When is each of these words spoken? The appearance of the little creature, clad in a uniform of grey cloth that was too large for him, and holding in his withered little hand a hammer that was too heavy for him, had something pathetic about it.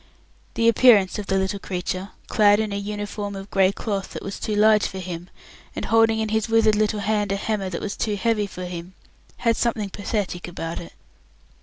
The 0.55 0.67
appearance 0.67 1.19
of 1.19 1.27
the 1.27 1.37
little 1.37 1.59
creature, 1.59 2.09
clad 2.27 2.59
in 2.59 2.73
a 2.73 2.75
uniform 2.75 3.35
of 3.35 3.51
grey 3.51 3.71
cloth 3.71 4.13
that 4.13 4.23
was 4.23 4.39
too 4.39 4.55
large 4.55 4.87
for 4.87 4.97
him, 4.97 5.29
and 5.75 5.85
holding 5.85 6.17
in 6.17 6.29
his 6.29 6.49
withered 6.49 6.73
little 6.75 7.01
hand 7.01 7.31
a 7.31 7.35
hammer 7.35 7.69
that 7.69 7.81
was 7.81 7.95
too 7.95 8.15
heavy 8.15 8.47
for 8.47 8.65
him, 8.65 8.95
had 9.37 9.55
something 9.55 9.91
pathetic 9.91 10.47
about 10.47 10.79
it. 10.79 10.93